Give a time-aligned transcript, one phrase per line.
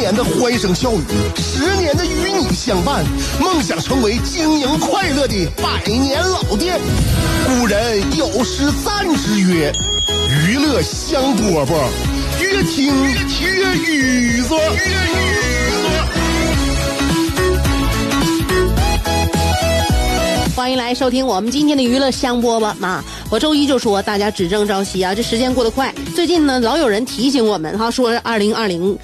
[0.00, 1.04] 年的欢声笑语，
[1.36, 3.04] 十年的与你相伴，
[3.38, 6.80] 梦想成为经营快乐的百年老店。
[7.46, 9.70] 古人有诗赞之曰
[10.48, 11.74] ：“娱乐香饽饽，
[12.40, 12.90] 越听
[13.42, 14.58] 越雨左。”
[20.56, 23.04] 欢迎来收听我们今天的娱乐香饽饽啊！
[23.28, 25.94] 我周一就说大家只争朝夕啊，这时间过得快。
[26.14, 28.98] 最近呢，老有人提醒我们哈，说二零二零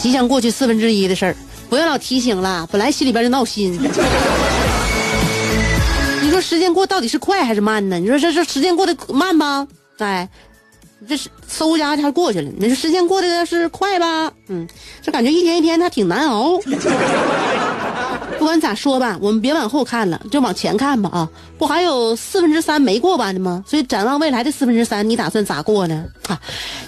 [0.00, 1.36] 即将过去四分之一的事儿，
[1.68, 3.72] 不要老提醒了，本来心里边就闹心。
[6.22, 7.98] 你说时间过到底是快还是慢呢？
[7.98, 9.66] 你说这这时间过得慢吧？
[9.98, 10.28] 哎，
[11.08, 12.50] 这是嗖一下就过去了。
[12.58, 14.32] 你说时间过得是快吧？
[14.48, 14.68] 嗯，
[15.02, 16.60] 这感觉一天一天它挺难熬。
[18.48, 21.28] 不管咋说吧，我们别往后看了，就往前看吧啊！
[21.58, 23.62] 不还有四分之三没过完的吗？
[23.66, 26.02] 所以展望未来的四分之三，你打算咋过呢？
[26.26, 26.40] 啊，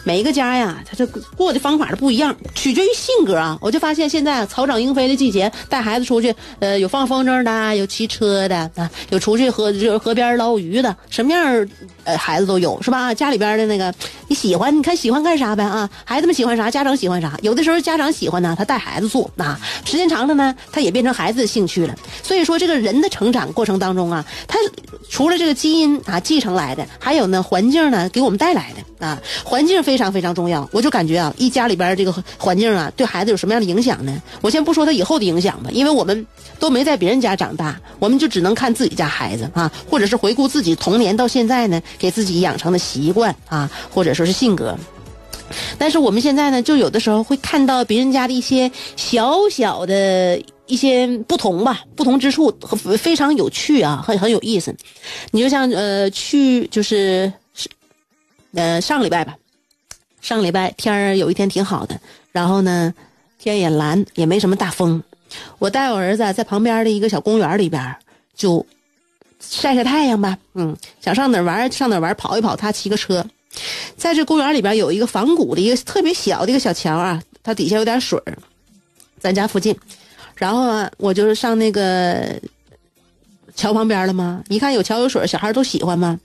[0.03, 3.59] 每一个家呀，他这过的方法都不一样，取决于性格啊。
[3.61, 11.69] 我就发现现在草长莺飞的季节，带孩子出去，呃，有放风筝的，有骑车的啊，有出去河就是河边捞鱼的，什么样
[12.05, 13.13] 呃孩子都有是吧？
[13.13, 13.93] 家里边的那个
[14.29, 15.91] 你喜欢，你看喜欢干啥呗啊？
[16.07, 17.39] 孩子们喜欢啥，家长喜欢啥。
[17.43, 21.95] 有的时候家长喜欢呢，他带孩子做啊，时间长了呢，他也变成孩子兴趣了。
[22.23, 24.59] 所以说，这个人的成长过程当中啊，他
[25.09, 30.69] 除了这个基因啊继承来的，还有呢环境呢给我们带来的啊，环境非常非常重要。
[30.73, 34.23] 我就感觉啊，一家里边这个环境啊，对孩子有什么样的影响呢？
[34.41, 36.27] 我先不说他以后的影响吧，因为我们
[36.61, 44.79] 都没在别人家长大，我们就只能看自己家孩子啊，或者是回顾自己童年到现在呢，给自己养成的习惯啊，或者说是性格。
[45.79, 54.75] 但是我们现在呢，就有的时候会看到别人家的一些小小的一些不同吧，不同之处和非常有趣啊，很很有意思。
[55.33, 57.69] 你就像呃，去就是是
[58.55, 59.37] 呃上个礼拜吧，
[60.21, 62.01] 上个礼拜天儿有一天挺好的，
[62.31, 62.95] 然后呢
[63.39, 65.03] 天也蓝，也没什么大风。
[65.59, 67.97] 我带我儿子在旁边的一个小公园里边
[68.37, 68.65] 就
[69.41, 72.55] 晒晒太阳吧，嗯，想上哪玩上哪玩，跑一跑。
[72.55, 73.27] 他骑个车。
[73.97, 78.39] 在这公园里边有一个仿古的一个特别小的一个小桥啊，它底下有点水儿，
[79.19, 79.77] 咱家附近，
[80.41, 82.41] 然后啊，我就是上那个
[83.55, 84.43] 桥旁边了吗？
[84.49, 86.19] 一看有桥有水，小孩都喜欢嘛。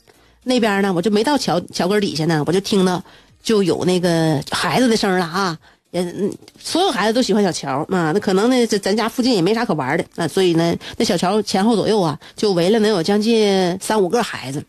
[0.45, 3.03] 那边呢，我就没到桥桥根底下呢，我就听到
[3.43, 5.57] 就有那个孩子的声了啊，
[5.91, 8.13] 也，所有孩子都喜欢小桥啊。
[8.13, 14.63] 那可能呢，咱家附近也没啥可玩的啊，所以呢，那小桥前后左右啊，就围了能有将近三五个孩子。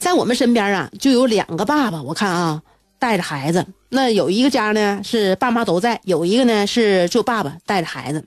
[0.00, 2.62] 在我们身边啊，就有两个爸爸，我看啊，
[3.04, 3.66] 带着孩子。
[3.90, 8.24] 那有一个家呢是爸妈都在，有一个呢是就爸爸带着孩子。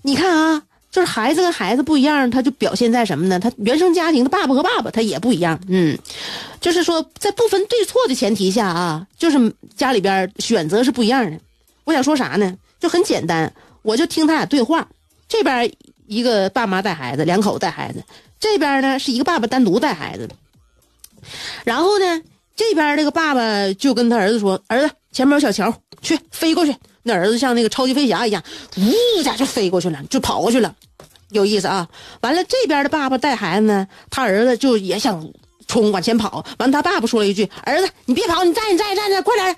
[0.00, 3.38] 你看啊，就是孩子跟孩子不一样，他就表现在什么呢？
[3.38, 5.60] 他原生家庭的爸爸和爸爸他也不一样。
[5.68, 5.98] 嗯，
[6.58, 11.38] 就是说在不分对错的前提下啊，就是家里边选择是不一样的。
[11.84, 12.56] 我想说啥呢？
[12.80, 14.88] 就很简单，我就听他俩对话。
[15.28, 15.70] 这边
[16.06, 18.02] 一个爸妈带孩子，两口带孩子。
[18.40, 20.28] 这边呢是一个爸爸单独带孩子，
[21.62, 22.22] 然后呢
[22.54, 26.74] 这边那个爸爸就跟他儿子说：“儿子，前面有小桥，去飞过去。”
[27.04, 28.40] 那儿子像那个超级飞侠一样，
[28.76, 30.72] 呜一下就飞过去了，就跑过去了，
[31.30, 31.88] 有意思啊！
[32.20, 35.28] 完了，这边的爸爸带孩子呢，他儿子就也想
[35.66, 39.56] 冲往前跑，完他爸爸说了一句：“儿子，你别跑，你站着站着站着，快点！”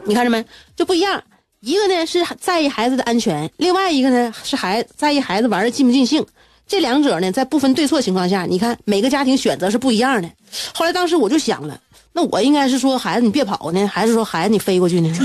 [0.06, 0.42] 你看着没？
[0.74, 1.22] 就不一样，
[1.60, 6.24] 一个呢是在意孩子的安全，另外一个呢是孩在意孩子玩的尽不尽兴。
[6.66, 10.28] 这两者呢，在不分对错情况下，你看每个家庭选择是不一样的。
[10.74, 11.78] 后来当时我就想了，
[12.12, 15.12] 那我应该是说孩子你别跑呢，还是说孩子你飞过去呢？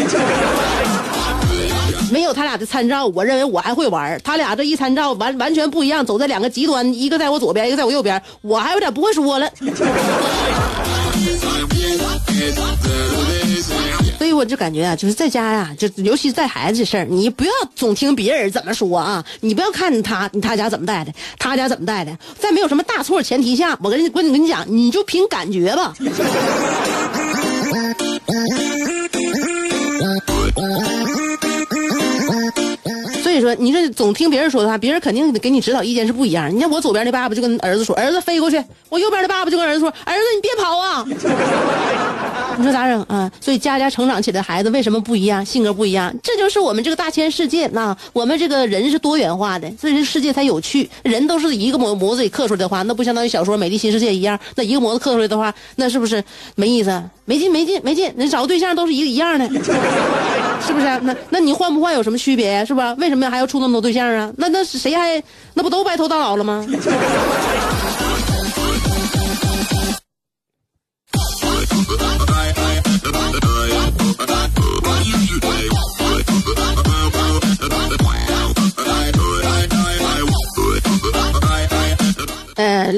[2.12, 4.20] 没有他俩的参照，我认为我还会玩。
[4.24, 9.48] 他俩这一参照，完完全不一样，走在两个极端，一个在我左边，一个在我右边，我还有点不会说了。
[14.30, 25.96] 所以我就感觉啊，就是在家呀，就尤其带孩子的事儿，你不要总听别人怎么说啊，你不要看他他家怎么带的，他家怎么带的，在没有什么大错前提下，我跟你我跟你讲，你就凭感觉吧。
[33.24, 36.56] 所以说，你这总听别人说的话，别人肯定给你指导意见是不一样。
[36.56, 41.04] 你看我左边的爸爸就跟儿子说：“儿子飞过去。”我右边的爸爸就跟儿子说：“儿子你别跑啊。”
[42.60, 43.32] 你说咋整啊？
[43.40, 46.14] 所以家家成长起来的孩子为什么不一样，性格不一样？
[46.22, 47.98] 这就是我们这个大千世界啊！
[48.12, 50.90] 我们这个人是多元化的，所以这世界才有趣。
[51.04, 54.38] 人都是一个模模子里刻出来的话，那不相当于小说《美丽新世界》一样？
[54.56, 56.22] 那一个模子刻出来的话，那是不是
[56.56, 57.02] 没意思？
[57.24, 58.12] 没劲，没劲，没劲！
[58.18, 60.86] 你找个对象都是一个一样的，是不是？
[61.04, 62.66] 那那你换不换有什么区别？
[62.66, 62.94] 是吧？
[63.00, 64.30] 为什么还要处那么多对象啊？
[64.36, 65.24] 那那谁还
[65.54, 66.66] 那不都白头到老了吗？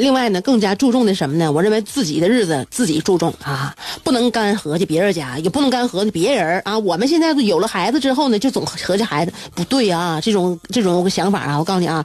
[0.01, 1.51] 另外呢，更加注重的什么呢？
[1.51, 6.77] 我认为自己的日子自己注重啊，不能干合计别人家，也不能干合计别人啊。
[6.79, 12.03] 我们现在有了孩子之后呢，就总合计孩子，不对啊，这种这种想法啊，我告诉你啊，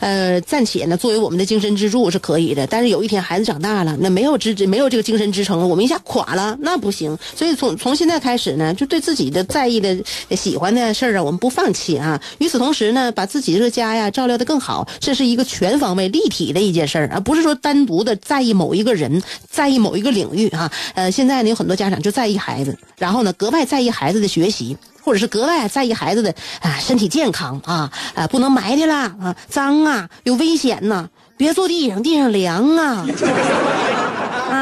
[0.00, 7.16] 呃，暂且呢，作为我们的精神支柱是可以的，但是有一天孩子长大了，那没有支没有这个精神支撑了，我们一下垮了，那不行。
[7.36, 9.96] 所以从从现在开始呢，就对自己的在意的、
[10.36, 12.20] 喜欢的事儿啊，我们不放弃啊。
[12.38, 20.72] 与此同时呢，把自己这个家呀照料的更好，这是一个全方位、立体的一件事儿啊，不不是说单独的在意某一个人，在意某一个领域啊。
[20.94, 33.06] 呃，现在呢，有很多家长就在意孩子，然后呢，格外在意孩子的学习，或者是格外在意孩子的啊身体健康啊啊，不能埋汰了啊，脏啊，有危险呐，别坐地上，地上凉啊。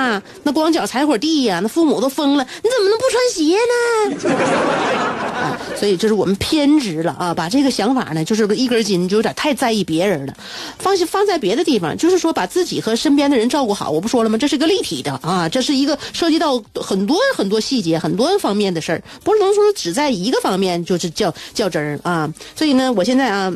[0.04, 4.44] 啊，那光脚踩会儿地呀，那父母都疯了，你怎么能不穿鞋呢？
[5.34, 10.34] 啊，所以这是我们偏执了啊，把这个想法呢，就是一根筋，就有点太在意别人了，
[10.78, 13.90] 放心放在别的地方，就是说把自己和身边的人照顾好。
[13.90, 14.36] 我不说了吗？
[14.36, 22.32] 这是个立体的啊，这是一个涉及到很多很多细节、很多方面的事儿，不能说只在一个方面就是较较真儿啊。
[22.54, 23.52] 所以呢，我现在啊。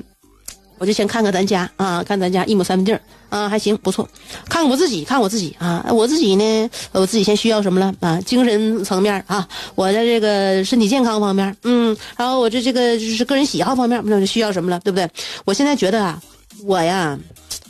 [0.78, 4.08] 我就先看看咱家啊，看咱家一亩三分地儿啊，还行，不错。
[4.48, 8.20] 看看我自己，看我自己啊，我自己呢，我自己先需要什么了啊？
[8.24, 15.08] 精神层面啊，我的这个身体健康方面，嗯，然后我这这个就是个人喜好方面，那需要什么了，对不对？
[15.44, 16.22] 我现在觉得啊，
[16.64, 17.18] 我呀，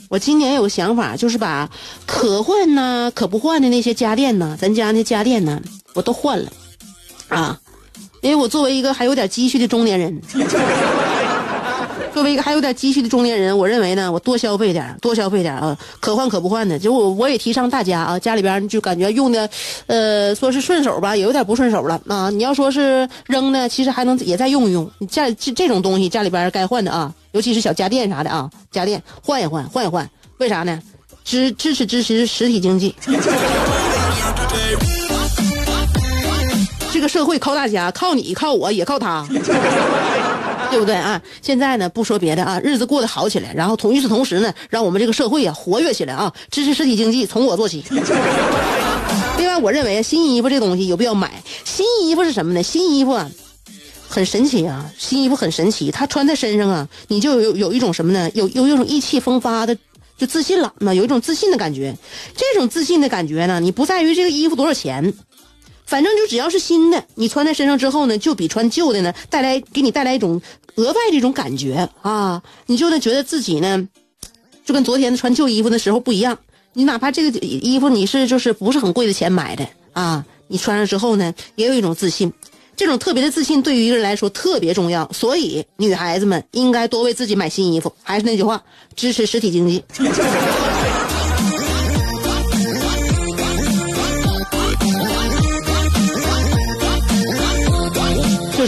[0.08, 1.69] 我今年有个想法，就是把
[2.06, 5.60] 可换呢、可不换的那些家电呢，咱家那家电呢，
[5.94, 6.52] 我都换了
[7.28, 7.58] 啊，
[8.20, 10.20] 因为我作为一个还有点积蓄的中年人。
[12.19, 16.76] 作为一个还有点积蓄的中年人，我认为呢，我多消费点，多消费点啊，可换可不换的。
[16.76, 19.49] 就我我也提倡大家啊，家里边就感觉用的，
[19.87, 22.29] 呃，说是顺手吧，也有点不顺手了啊。
[22.29, 24.91] 你要说是扔呢，其实还能也再用一用。
[25.09, 30.11] 家这这种东西，家里边该换的啊，尤其是小家电啥的啊，家电换一换，换一换。
[30.38, 30.82] 为啥呢？
[31.25, 32.93] 支支持支持实体经济。
[36.93, 39.25] 这个社会靠大家，靠你，靠我，也靠他。
[40.70, 41.20] 对不对啊？
[41.43, 47.85] 现在呢，不说别的啊，日子过得好起来，然后同与此同时呢，让我们这个社会啊活跃起来啊，支持实体经济，从我做起。
[49.38, 51.43] 另外，我认为新衣服这东西有必要买。
[51.65, 52.62] 新衣服是什么呢？
[52.62, 53.19] 新衣服，
[54.09, 58.31] 很神奇啊，新衣服很神奇，它穿在身上啊，你就有有一种什么呢？
[58.35, 59.76] 有有一种意气风发的，
[60.17, 61.97] 就自信了，那有一种自信的感觉。
[62.37, 65.15] 这种自信的感觉呢，你不在于这个衣服多少钱。
[65.88, 70.38] 反正就只要是新的，你穿在身上之后呢，就比穿旧的呢带来给你带来一种
[70.75, 72.43] 额外的一种感觉啊！
[72.67, 73.88] 你就能觉得自己呢，
[74.67, 76.37] 就跟昨天穿旧衣服的时候不一样。
[76.75, 82.31] 你哪怕这个衣服你是就是不是很贵的钱买的啊，你穿上之后呢，也有一种自信。
[82.77, 87.91] 这种特别的自信对于一个人来说特别重要，所以女孩子们应该多为自己买新衣服。
[88.03, 88.63] 还是那句话，
[88.94, 89.82] 支持实体经济。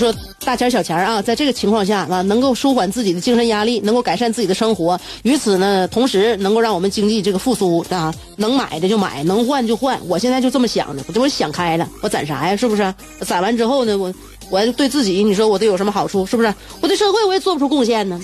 [0.00, 0.12] 说
[0.44, 10.00] 大钱小钱啊，在这个情况下啊，能够舒缓自己的精神压力，能够改善自己的生活，与此呢同时，能够让我们经济这个复苏啊，能买的就买，能换就换。
[10.08, 12.56] 我现在就这么想的，我这我想开了，我攒啥呀？
[12.56, 12.94] 是不是？
[13.20, 14.12] 攒完之后呢，我
[14.48, 16.24] 我对自己，你说我得有什么好处？
[16.24, 16.52] 是不是？
[16.80, 18.18] 我对社会我也做不出贡献呢。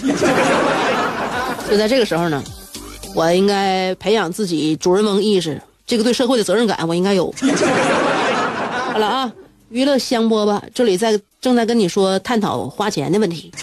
[1.70, 2.42] 就在这个时候呢，
[3.14, 7.32] 我应该培养自己主人翁意识，这个对社会的责任感我应该有。
[8.92, 9.32] 好了啊。
[9.76, 13.52] 娱乐香饽饽，这里在正在跟你说探讨花钱的问题。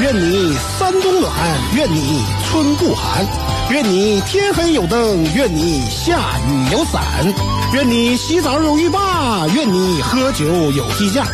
[0.00, 1.32] 愿你三冬暖，
[1.74, 3.26] 愿你春不寒，
[3.72, 7.02] 愿你天黑有灯，愿你下雨有伞，
[7.74, 11.26] 愿你洗澡有浴霸，愿你喝酒有鸡架。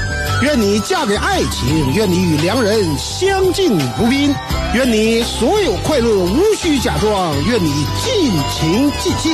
[0.42, 4.34] 愿你嫁给爱情，愿你与良人相敬如宾，
[4.74, 9.32] 愿你所有快乐无需假装，愿你尽情尽兴。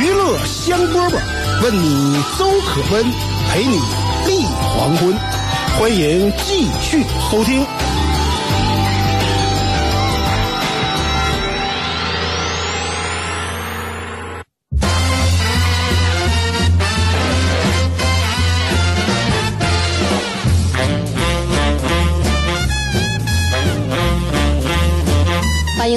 [0.00, 1.20] 娱乐香饽饽，
[1.62, 3.04] 问你粥可温，
[3.50, 3.76] 陪你
[4.26, 5.14] 立黄昏。
[5.78, 7.66] 欢迎继续收听。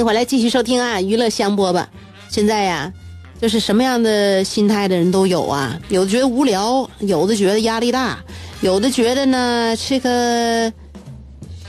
[0.08, 1.84] 回来继续收听啊，娱乐香饽饽。
[2.30, 2.90] 现在呀，
[3.42, 8.20] 就是什么样的心态的人都有啊，有的觉得无聊，有的觉得压力大，
[8.62, 10.72] 有的觉得呢这个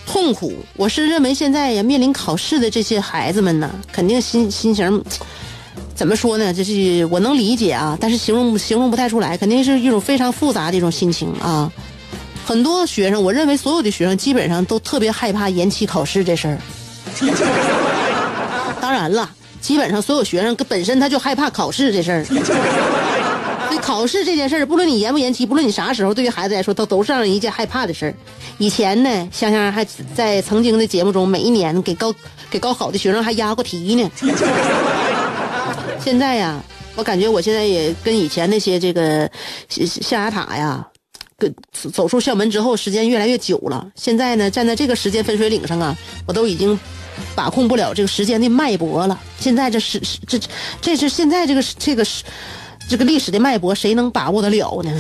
[0.08, 0.54] 痛苦。
[0.78, 5.04] 我是认为现在呀，面临考试的这些孩子们呢，肯定心心情
[5.94, 6.54] 怎么说呢？
[6.54, 11.70] 这是我能理解啊，但是形容形容不太出来，肯定是一种非常复杂的一种心情啊。
[12.46, 16.58] 很多学生，我认为所有的学生基本上都特别害怕延期考试这事儿。
[19.00, 19.30] 当然了，
[19.62, 22.26] 基本上所有学生本身他就害怕考试这事儿。
[22.28, 28.14] 所以考试这件事儿，不论你延不延期，不论你啥时候，对于孩子来说，都都是让人一件害怕的事儿。
[28.58, 32.14] 以前呢，香香还在曾经的节目中，每一年给高
[32.50, 34.12] 给高考的学生还押过题呢。
[36.04, 36.62] 现在呀，
[36.98, 39.32] 我感觉我现在也跟以前那些这个
[39.70, 40.86] 象牙塔呀，
[41.38, 41.56] 跟
[41.94, 43.88] 走出校门之后，时间越来越久了。
[43.96, 45.96] 现在呢，站在这个时间分水岭上啊，
[46.28, 46.78] 我都已经。
[47.36, 49.20] 把控不了这个时间的脉搏了。
[49.40, 50.40] 现在这是这
[50.82, 52.24] 这是现在这个这个是
[52.90, 54.92] 这个历史的脉搏，谁能把握得了呢？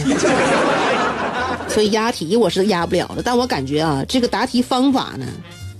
[1.67, 3.21] 所以押题我是押不了的。
[3.23, 5.25] 但我感觉啊，这个答题方法呢，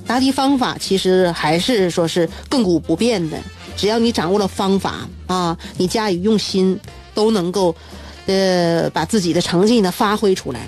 [0.05, 3.37] 答题方法其实还是说是亘古不变的。
[3.77, 6.79] 只要你掌握了方法啊，你加以用心，
[7.13, 7.75] 都能够
[8.25, 10.67] 呃把自己的成绩呢发挥出来。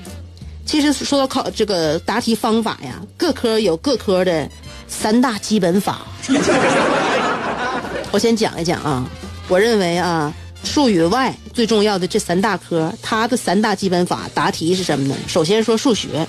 [0.66, 4.50] 其实说到考这个答题方法呀，各科有各科的。
[4.92, 6.02] 三大基本法，
[8.12, 9.04] 我先讲一讲啊。
[9.48, 10.32] 我认为啊，
[10.64, 15.16] 数语外最重要的这三大科，它的三大基本法答题是什么呢？
[15.28, 16.28] 首先说数学，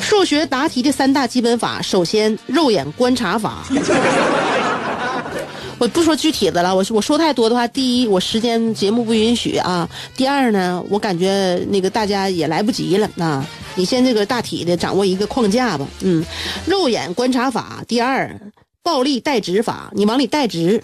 [0.00, 3.64] 数学答题的三大基本法，首先肉眼观察法。
[5.78, 13.46] 我不说具体的了，我我说太多的话，第一我时间节目不允许啊，第二呢，我感觉那个大家也来不及了啊。
[13.76, 16.24] 你先这个大体的掌握一个框架吧，嗯，
[16.66, 18.36] 肉眼观察法，第二，
[18.82, 20.82] 暴力代值法，你往里代值，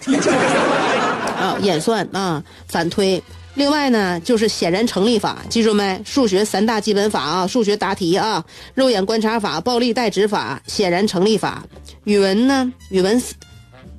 [1.36, 3.20] 啊，演算啊，反推，
[3.54, 6.00] 另外呢就是显然成立法，记住没？
[6.04, 11.64] 数学三大基本法啊，数学答题啊，肉眼观察法、暴力代值法、显然成立法。
[12.04, 13.20] 语文呢，语文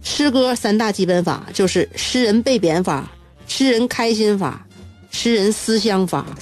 [0.05, 3.09] 诗歌三大基本法就是诗人被贬法、
[3.47, 4.63] 诗人开心法、
[5.09, 6.23] 诗人思乡法。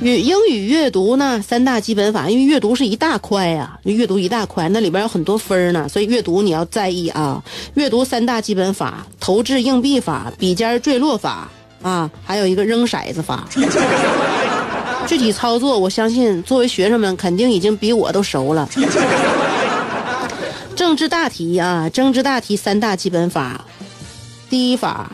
[0.00, 7.40] 语英语阅读呢，三大基本法，因为阅读是一大块呀，阅读一大块，那里边有很多分呢，所以阅读你要在意啊。
[7.74, 11.48] 阅读三大基本法：投掷硬币法、笔尖坠落法
[11.80, 13.46] 啊，还有一个扔骰子法。
[15.06, 18.68] 具体操作，我相信作为学生们肯定已经比我都熟了。
[20.92, 23.64] 政治大题啊，政治大题三大基本法：
[24.50, 25.10] 第一法，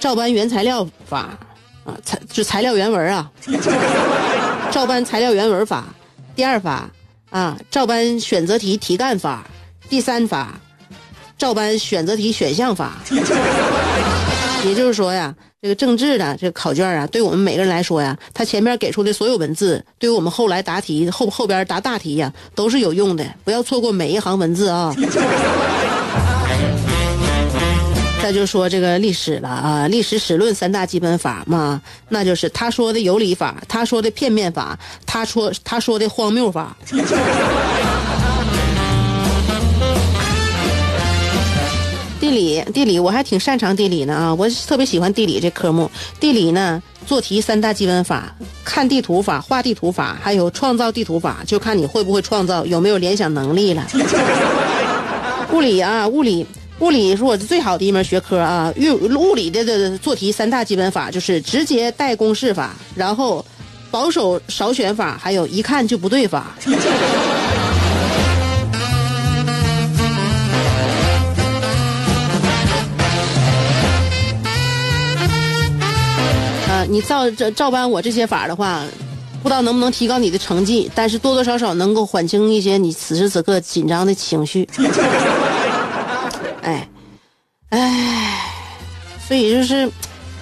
[0.00, 1.38] 照搬原材料法。
[1.84, 3.30] 啊，材就材料原文啊，
[4.72, 5.84] 照搬材料原文法。
[6.34, 6.90] 第二法
[7.30, 9.46] 啊，照搬选择题题干法。
[9.88, 10.58] 第三法，
[11.38, 12.94] 照搬选择题选项法。
[14.64, 23.24] 也就是说呀，这个政治的这个考卷啊，对我们每个人来说呀，它前面给出的所有文字，对于我们后来答题后后边答大题呀，都是有用的。
[23.44, 24.94] 不要错过每一行文字啊。
[28.22, 36.76] 再就说这个历史了啊，历史史论三大基本法嘛，那就是他说的有理法，他说的片面法，他说他说的荒谬法。
[42.30, 45.90] 地理地理我还挺擅长地理呢啊，我特别喜欢地理这科目。
[46.20, 48.32] 地理呢，做题三大基本法：
[48.64, 53.84] 看地图法、画地图法，还有创造地图法，就看你会不会创造，有没有联想能力了。
[55.52, 56.46] 物理啊，物理。
[56.78, 58.72] 物理是我最好的一门学科啊！
[58.78, 63.44] 物物理的的做题三大基本法就是直接带公式法，然后
[63.90, 66.56] 保守少选法，还有一看就不对法。
[76.90, 78.82] 你照照照搬我这些法的话，
[79.44, 84.68] 不知道能不能提高你的成绩，但是多多少少能够缓清一些你此时此刻紧张的情绪。
[86.62, 86.88] 哎，
[87.68, 88.42] 哎，
[89.26, 89.88] 所以就是，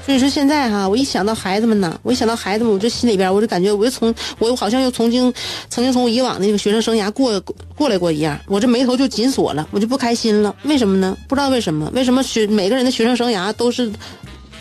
[0.05, 5.33] 所以说现在哈，我一想到孩子们呢，我一想到孩子们，我这心里边，我就感觉，我又从，我好像又曾经，
[5.69, 7.39] 曾经从以往的那个学生生涯过
[7.77, 10.57] 过来过一样，我这眉头就紧锁了，我就不开心了。
[10.65, 11.15] 为什么呢？
[11.29, 11.89] 不知道为什么？
[11.95, 13.93] 为什么学每个人的学生生涯都是，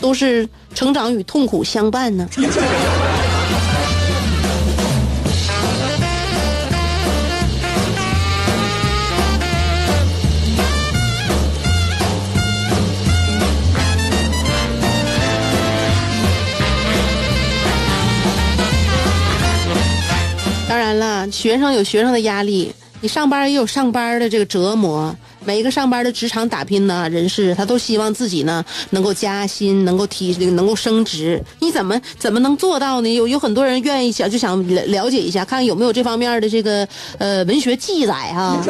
[0.00, 2.28] 都是成长与痛苦相伴呢？
[20.68, 25.14] 当然了，学生有学生的压力，你上班也有上班的这个折磨，
[25.48, 31.42] 每一个上班的职场打拼呢人士，他都希望自己呢能够加薪，能够提，能够升职。
[31.58, 33.14] 你怎么怎么能做到呢？
[33.14, 36.86] 有有很多人愿意想就想了了解一下，看看有没有这方面的这个
[37.16, 38.62] 呃文学记载哈，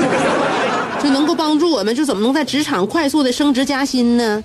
[1.03, 4.41] 就能够帮助我们，就怎么能在职场快速的升职加薪呢？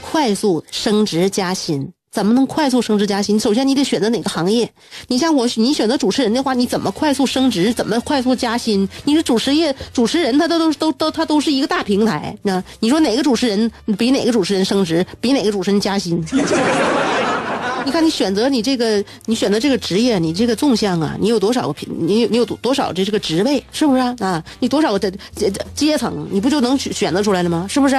[0.00, 1.92] 快速升职加薪。
[2.12, 3.40] 怎么能快速升职加薪？
[3.40, 4.70] 首先你得选择哪个行业。
[5.08, 7.72] 你像我，你选择主持人的话，你怎么快速升职？
[7.72, 8.86] 怎么快速加薪？
[9.04, 12.36] 你是主持业主持人，他都都都都他都是一个大平台。
[12.42, 16.22] 那你说哪个主持人比哪个主持人升职，比哪个主持人加薪？
[17.84, 21.88] 你看，你选择你这个，你选择这个职业，你这个纵向啊，你有多少个品？
[21.98, 24.42] 你你有多多少这这个职位，是不是啊？
[24.60, 27.66] 你多少个这这阶层，你不就能选择出来了吗？
[27.68, 27.94] 是不是？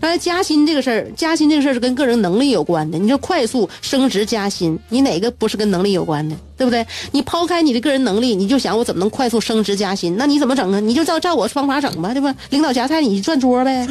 [0.00, 2.98] 当然，加薪这个事儿，加薪这个事儿是跟个人能力有关的。
[2.98, 6.36] 你说快速升职加薪，你哪个不是跟能力有关的？
[6.62, 6.86] 对不对？
[7.10, 10.16] 你抛开你的个人能力，你就想我怎么能快速升职加薪？
[10.16, 10.78] 那你怎么整啊？
[10.78, 12.32] 你就照照我方法整吧，对吧？
[12.50, 13.84] 领导夹菜你转桌呗。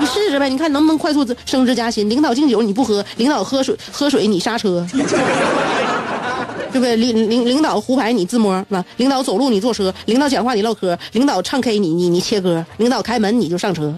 [0.00, 2.10] 你试试呗，你看能不能快速升职加薪？
[2.10, 6.96] 领导敬酒你不喝，领导喝水喝水你刹车，对不对？
[6.96, 8.84] 领领领导胡牌你自摸是吧？
[8.96, 13.94] 领导走路你坐车，领导讲话你唠嗑，领导唱 K 你你你切歌，领导开门你就上车。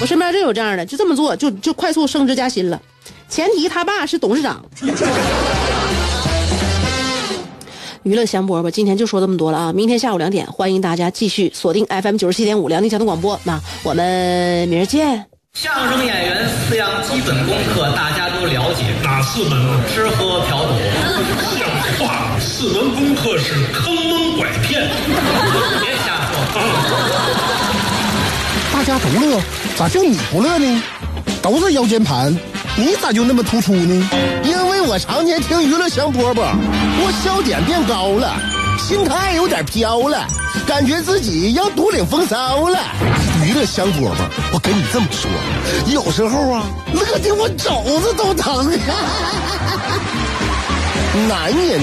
[0.00, 2.80] 我身边真有这样的，就这么做就就快速升职加薪了，
[3.30, 4.60] 前提他爸是董事长。
[8.02, 9.72] 娱乐香饽吧，今天就说这么多了啊！
[9.72, 13.38] 明天下午两点，欢迎大家继续锁定 FM 九十七点五辽宁交通广播。
[13.44, 15.24] 那我们明儿见。
[15.52, 19.80] 相声演员四样基本功课大家都了解，哪四门啊？
[19.94, 20.72] 吃喝嫖赌。
[21.56, 21.68] 像
[21.98, 24.88] 话，四门功课是坑蒙拐骗。
[25.80, 26.34] 别瞎说。
[28.72, 29.40] 大家都乐，
[29.76, 30.82] 咋就你不乐呢？
[31.42, 32.36] 都是腰间盘，
[32.80, 34.08] 你咋就那么突出呢？
[34.42, 38.34] 因为我常年听娱乐香饽饽，我笑点变高了，
[38.78, 40.26] 心态有点飘了，
[40.66, 42.78] 感觉自己要独领风骚了。
[43.44, 44.12] 娱乐香饽饽，
[44.54, 45.30] 我跟你这么说，
[45.92, 46.64] 有时候啊，
[46.94, 48.70] 乐的我肘子都疼。
[51.28, 51.80] 男人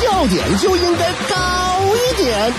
[0.00, 1.36] 笑点就应该高
[1.94, 2.50] 一点。